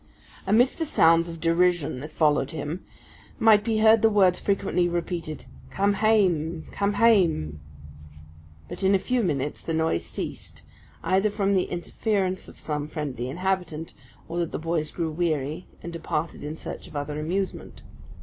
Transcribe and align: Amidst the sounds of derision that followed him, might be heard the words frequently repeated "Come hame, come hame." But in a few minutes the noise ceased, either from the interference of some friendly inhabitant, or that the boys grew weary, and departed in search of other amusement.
Amidst 0.47 0.79
the 0.79 0.85
sounds 0.87 1.29
of 1.29 1.39
derision 1.39 1.99
that 1.99 2.11
followed 2.11 2.49
him, 2.49 2.83
might 3.37 3.63
be 3.63 3.77
heard 3.77 4.01
the 4.01 4.09
words 4.09 4.39
frequently 4.39 4.89
repeated 4.89 5.45
"Come 5.69 5.93
hame, 5.93 6.63
come 6.71 6.93
hame." 6.95 7.59
But 8.67 8.81
in 8.83 8.95
a 8.95 8.97
few 8.97 9.21
minutes 9.21 9.61
the 9.61 9.75
noise 9.75 10.03
ceased, 10.03 10.63
either 11.03 11.29
from 11.29 11.53
the 11.53 11.65
interference 11.65 12.47
of 12.47 12.57
some 12.57 12.87
friendly 12.87 13.29
inhabitant, 13.29 13.93
or 14.27 14.39
that 14.39 14.51
the 14.51 14.57
boys 14.57 14.89
grew 14.89 15.11
weary, 15.11 15.67
and 15.83 15.93
departed 15.93 16.43
in 16.43 16.55
search 16.55 16.87
of 16.87 16.95
other 16.95 17.19
amusement. 17.19 17.83